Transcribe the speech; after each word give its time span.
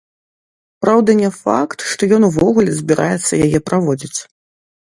Праўда, 0.85 1.15
не 1.19 1.29
факт, 1.41 1.85
што 1.91 2.09
ён 2.19 2.25
увогуле 2.31 2.71
збіраецца 2.81 3.33
яе 3.49 3.59
праводзіць. 3.69 4.19